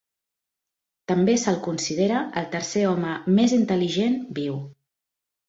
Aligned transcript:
També 1.11 1.35
se'l 1.41 1.59
considera 1.67 2.21
el 2.41 2.47
tercer 2.57 2.87
home 2.93 3.13
més 3.37 3.55
intel·ligent 3.61 4.19
viu. 4.41 4.59